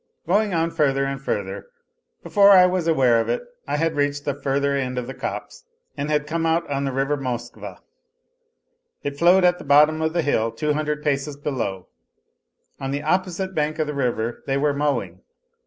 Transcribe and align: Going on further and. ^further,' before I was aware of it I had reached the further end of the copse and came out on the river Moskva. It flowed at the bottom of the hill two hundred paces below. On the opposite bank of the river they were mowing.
Going 0.25 0.51
on 0.51 0.71
further 0.71 1.05
and. 1.05 1.21
^further,' 1.21 1.65
before 2.23 2.49
I 2.53 2.65
was 2.65 2.87
aware 2.87 3.21
of 3.21 3.29
it 3.29 3.43
I 3.67 3.77
had 3.77 3.95
reached 3.95 4.25
the 4.25 4.33
further 4.33 4.75
end 4.75 4.97
of 4.97 5.05
the 5.05 5.13
copse 5.13 5.65
and 5.95 6.09
came 6.25 6.43
out 6.43 6.67
on 6.71 6.85
the 6.85 6.91
river 6.91 7.15
Moskva. 7.17 7.77
It 9.03 9.19
flowed 9.19 9.43
at 9.43 9.59
the 9.59 9.63
bottom 9.63 10.01
of 10.01 10.13
the 10.13 10.23
hill 10.23 10.51
two 10.51 10.73
hundred 10.73 11.03
paces 11.03 11.37
below. 11.37 11.85
On 12.79 12.89
the 12.89 13.03
opposite 13.03 13.53
bank 13.53 13.77
of 13.77 13.85
the 13.85 13.93
river 13.93 14.41
they 14.47 14.57
were 14.57 14.73
mowing. 14.73 15.21